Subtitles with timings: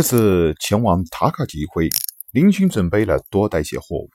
[0.00, 1.90] 这次前往塔卡集会，
[2.32, 4.10] 林勋准备了多带些货物：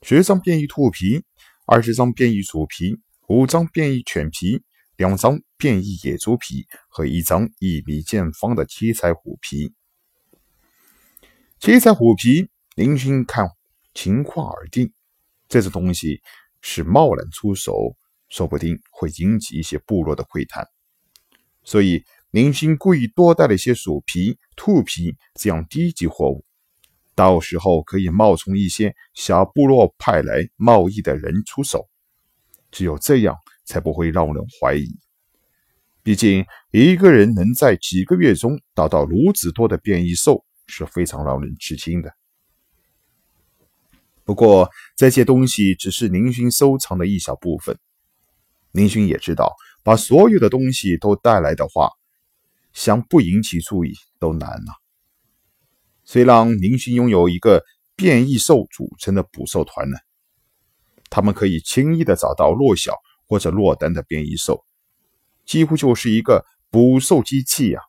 [0.00, 1.22] 十张变异兔皮，
[1.66, 2.98] 二十张变异鼠皮，
[3.28, 4.62] 五张变异犬皮，
[4.96, 9.74] 两张变异野猪皮和一张一米见方的七彩虎皮。
[11.60, 13.46] 七彩虎皮，林勋看
[13.92, 14.94] 情况而定。
[15.46, 16.22] 这种东西
[16.62, 17.98] 是贸然出手，
[18.30, 20.66] 说不定会引起一些部落的窥探，
[21.64, 22.02] 所以。
[22.32, 26.46] 林勋故意多带了一些鼠皮、兔皮这样低级货物，
[27.14, 31.90] 到时候可以冒充一些小部落派来贸易的人出手，
[32.70, 34.88] 只有这样才不会让人怀疑。
[36.02, 42.14] 毕竟一个人能在几个月中达到如此多的变异兽，是非常让人吃惊的。
[44.24, 47.78] 不过这些东西只是林勋收藏的一小部分，
[48.70, 49.52] 林勋也知道，
[49.84, 51.90] 把所有的东西都带来的话。
[52.72, 54.74] 想不引起注意都难了。
[56.04, 57.64] 虽然林勋拥有一个
[57.94, 59.96] 变异兽组成的捕兽团呢，
[61.08, 64.64] 他们可以轻易的找到弱小或者落单的变异兽，
[65.46, 67.80] 几乎就是一个捕兽机器呀。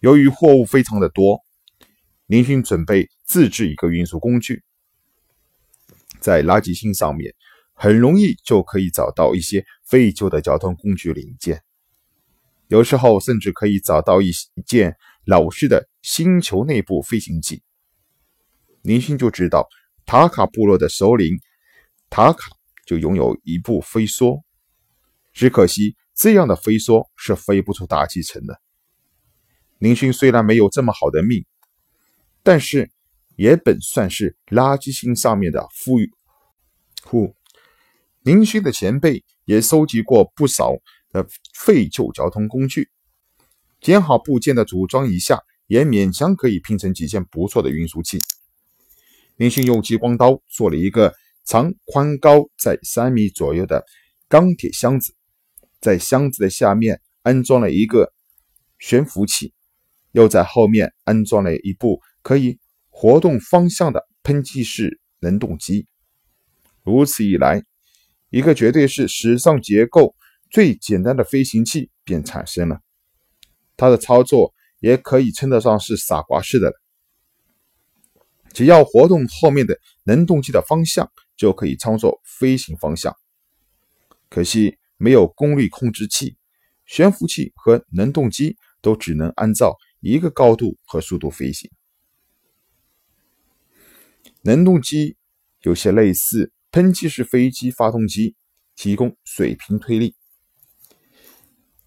[0.00, 1.40] 由于货物非常的多，
[2.26, 4.64] 林勋准备自制一个运输工具，
[6.18, 7.34] 在垃圾星上面
[7.72, 11.62] 很容易就可以找到一些废旧的交通工具零件。
[12.72, 14.30] 有时候甚至可以找到一
[14.64, 17.62] 件老式的星球内部飞行器。
[18.80, 19.68] 林勋就知道
[20.06, 21.38] 塔卡部落的首领
[22.08, 22.56] 塔卡
[22.86, 24.40] 就拥有一部飞梭，
[25.34, 28.58] 只可惜这样的飞梭是飞不出大气层的。
[29.76, 31.44] 林勋虽然没有这么好的命，
[32.42, 32.90] 但是
[33.36, 36.10] 也本算是垃圾星上面的富裕
[37.04, 37.36] 户。
[38.22, 40.72] 林勋的前辈也收集过不少。
[41.12, 42.88] 的废旧交通工具，
[43.80, 48.24] 捡好部件的组装一下，也勉强可以拼成几件不错的运输器。
[49.36, 51.14] 林迅用激光刀做了一个
[51.44, 53.84] 长宽高在三米左右的
[54.28, 55.14] 钢铁箱子，
[55.80, 58.12] 在箱子的下面安装了一个
[58.78, 59.52] 悬浮器，
[60.12, 65.86] 又在后面安装了一部可以活动方向的喷气式能动机。
[66.82, 67.62] 如此一来，
[68.30, 70.14] 一个绝对是史上结构。
[70.52, 72.82] 最简单的飞行器便产生了，
[73.74, 76.74] 它的操作也可以称得上是傻瓜式的了。
[78.52, 83.16] 只要活动后面的能动机的方向，就可以操作飞行方向。
[84.28, 86.36] 可惜没有功率控制器，
[86.84, 91.70] 悬浮器和能动机都只能按照一个高度和速度飞行。
[94.42, 95.16] 能动机
[95.62, 98.36] 有些类似喷气式飞机发动机，
[98.76, 100.14] 提供水平推力。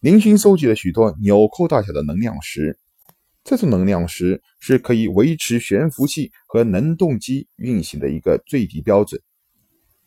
[0.05, 2.77] 林勋收集了许多纽扣大小的能量石，
[3.43, 9.19] 这种能量石是可以维持悬浮器和能动机运行的一个最低标准，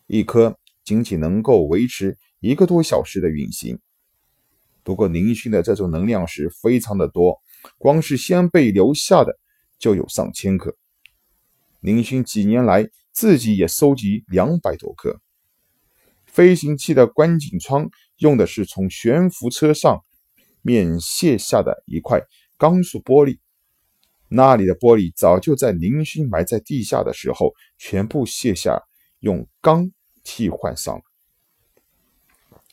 [0.07, 3.77] 一颗仅仅能够维持一个多小时的运行。
[4.85, 7.37] 不过林勋的这种能量石非常的多，
[7.77, 9.37] 光是先辈留下的
[9.81, 10.77] 就有上千颗。
[11.81, 15.21] 林勋几年来自己也收集两百多颗。
[16.29, 20.05] 飞行器的观景窗用的是从悬浮车上
[20.63, 22.21] 面卸下的一块
[22.57, 23.39] 钢塑玻璃，
[24.29, 28.81] 那里的玻璃早就在林勋埋在地下的时候全部卸下，
[29.21, 29.91] 用钢
[30.23, 31.03] 替换上了，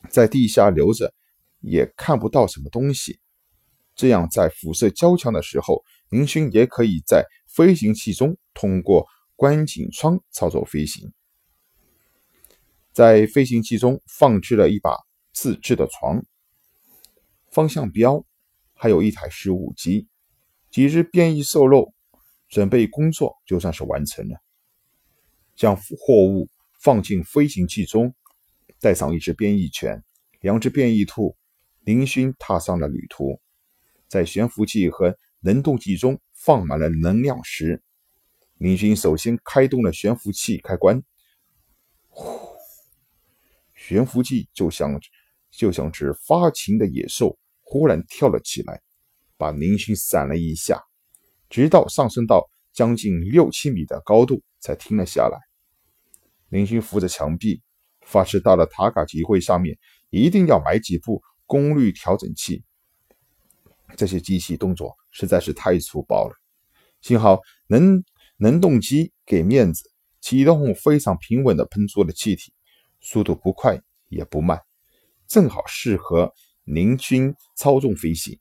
[0.09, 1.13] 在地下留着
[1.61, 3.19] 也看不到什么东西。
[3.95, 11.13] 这样在辐射较强的时候，林勋也可以在飞行器中通过观景窗操作飞行。
[12.95, 14.95] 在飞行器中放置了一把
[15.33, 16.23] 自制的床、
[17.51, 18.25] 方向标，
[18.73, 20.07] 还有一台食物机，
[20.71, 21.93] 几只变异兽肉，
[22.47, 24.37] 准备工作就算是完成了。
[25.57, 26.47] 将货物
[26.79, 28.15] 放进飞行器中，
[28.79, 30.01] 带上一只变异犬、
[30.39, 31.35] 两只变异兔，
[31.81, 33.41] 林勋踏上了旅途。
[34.07, 37.83] 在悬浮器和能动器中放满了能量石，
[38.57, 41.03] 林勋首先开动了悬浮器开关，
[42.07, 42.44] 呼。
[43.87, 44.99] 悬浮器就像
[45.51, 48.81] 就像只发情的野兽，忽然跳了起来，
[49.37, 50.81] 把林勋闪了一下，
[51.51, 55.37] 直到上升到将近六七米的高度才停了下来。
[56.49, 57.61] 林勋扶着墙壁，
[58.01, 59.77] 发誓到了塔卡集会上面
[60.09, 62.63] 一定要买几部功率调整器。
[63.95, 66.33] 这些机器动作实在是太粗暴了，
[67.01, 68.03] 幸好能
[68.37, 69.91] 能动机给面子，
[70.21, 72.51] 启动后非常平稳地喷出了气体。
[73.05, 73.79] 速度不快
[74.09, 74.59] 也不慢，
[75.27, 78.39] 正好适合林勋操纵飞行。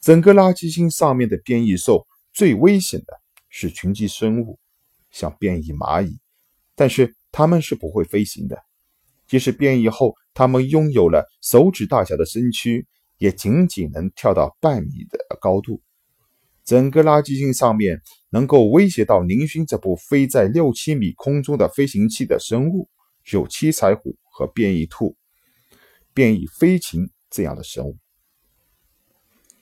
[0.00, 4.60] 整个垃圾星上面的变异兽最危险的是群居生物，
[5.10, 6.20] 像变异蚂蚁，
[6.76, 8.62] 但是它们是不会飞行的。
[9.26, 12.86] 即使变异后，它们拥有了手指大小的身躯，
[13.18, 15.82] 也仅仅能跳到半米的高度。
[16.64, 18.00] 整个垃圾星上面
[18.36, 22.86] 能够威胁到林勋这部飞在六七米空中的飞行器的生物，
[23.32, 25.16] 有七彩虎和变异兔、
[26.12, 27.96] 变异飞禽这样的生物。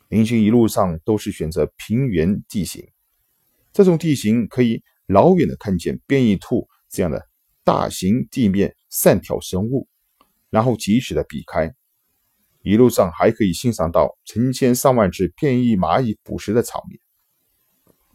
[0.09, 2.85] 林勋一路上都是选择平原地形，
[3.73, 7.25] 这种地形可以老远的看见变异兔这样的
[7.63, 9.87] 大型地面善跳生物，
[10.51, 11.73] 然后及时的避开。
[12.63, 16.99] 一路上还可以欣赏到成千上万只变异蚂蚁捕食的场面，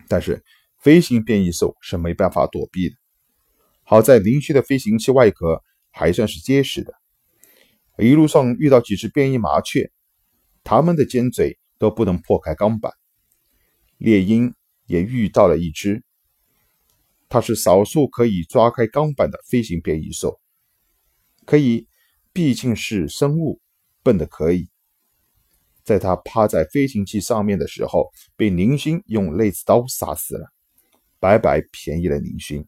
[0.10, 0.44] 但是
[0.80, 2.96] 飞行变异兽是没办法躲避的。
[3.84, 6.94] 好在林区的飞行器外壳还算是结实的，
[7.98, 9.90] 一路上遇到几只变异麻雀，
[10.64, 12.92] 它们的尖嘴都不能破开钢板。
[13.98, 14.54] 猎鹰
[14.86, 16.04] 也遇到了一只，
[17.30, 20.42] 它是少数可以抓开钢板的飞行变异兽，
[21.46, 21.88] 可以，
[22.34, 23.62] 毕竟是生物。
[24.02, 24.70] 笨的可以，
[25.90, 30.48] 在他趴在飞行器上面的时候，被宁勋用类子刀杀死了，
[31.20, 32.64] 白白便宜了宁勋。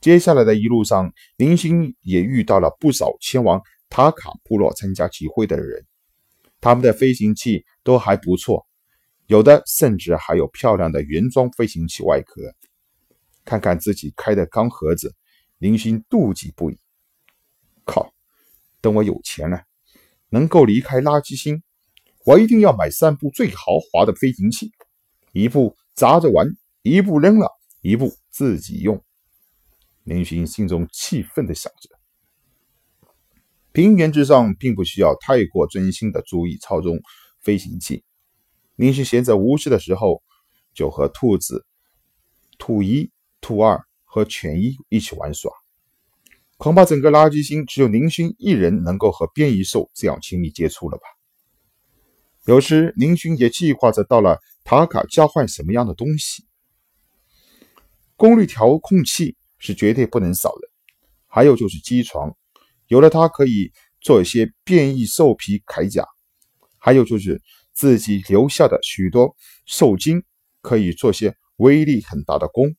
[0.00, 3.60] 接下来的一路上，宁勋也遇到了不少前往
[3.90, 5.84] 塔卡部落参加集会的人，
[6.62, 8.66] 他们的飞行器都还不错，
[9.26, 12.40] 有的甚至还有漂亮的原装飞行器外壳。
[13.44, 15.14] 看看自己开的钢盒子，
[15.58, 16.78] 宁勋妒忌不已。
[17.84, 18.14] 靠！
[18.80, 19.62] 等我有钱了，
[20.30, 21.62] 能够离开垃圾星，
[22.24, 24.72] 我一定要买三部最豪华的飞行器，
[25.32, 26.46] 一部砸着玩，
[26.82, 27.48] 一部扔了，
[27.80, 29.02] 一部自己用。
[30.04, 31.90] 林勋心中气愤的想着。
[33.72, 36.98] 平原之上并不需要太过专心的注意操纵
[37.40, 38.02] 飞行器。
[38.76, 40.22] 林勋闲着无事的时候，
[40.74, 41.66] 就和兔子、
[42.58, 43.10] 兔一、
[43.40, 45.52] 兔二和犬一一起玩耍。
[46.58, 51.04] 恐怕整个垃圾星只有宁勋一人能够和变异兽这样亲密接触了吧？
[52.46, 56.44] 有时宁勋也计划着到了塔卡交换什么样的东西。
[58.16, 60.68] 功率调控器是绝对不能少的，
[61.28, 62.36] 还有就是机床，
[62.88, 63.70] 有了它可以
[64.00, 66.04] 做一些变异兽皮铠甲，
[66.76, 67.40] 还有就是
[67.72, 70.24] 自己留下的许多兽精，
[70.60, 72.74] 可以做些威力很大的弓。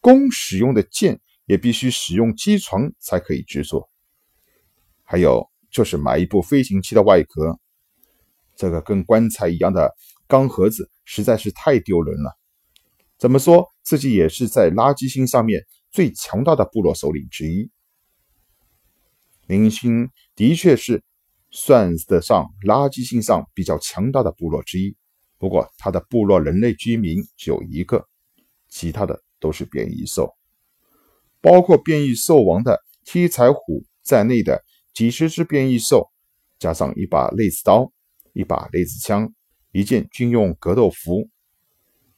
[0.00, 1.20] 弓使用的箭。
[1.46, 3.88] 也必须使用机床才可以制作。
[5.02, 7.58] 还有就是买一部飞行器的外壳，
[8.56, 9.92] 这个跟棺材一样的
[10.26, 12.38] 钢盒子实在是太丢人了。
[13.18, 17.70] 怎么说自己也是在垃圾星上面最强大的部落首领之一。
[19.46, 21.02] 林星的确是
[21.50, 24.96] 算得上垃圾星上比较强大的部落之一，
[25.38, 28.08] 不过他的部落人类居民只有一个，
[28.68, 30.34] 其他的都是变异兽。
[31.42, 36.10] 包括变异兽王的七彩虎在内的几十只变异兽，
[36.58, 37.92] 加上一把类子刀、
[38.32, 39.34] 一把类子枪、
[39.72, 41.28] 一件军用格斗服，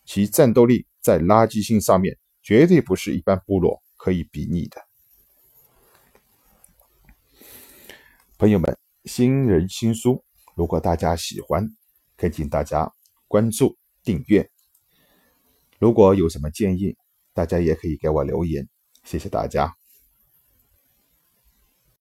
[0.04, 4.82] 其战斗力在垃圾星上面绝对不是一般部落可以比拟的。
[8.36, 10.22] 朋友们，新人新书，
[10.54, 11.66] 如果大家喜欢，
[12.18, 12.92] 恳请大家
[13.26, 14.50] 关注订阅。
[15.78, 16.94] 如果有什么建议，
[17.32, 18.68] 大家也可以给我留言。
[19.04, 19.83] 谢谢大家。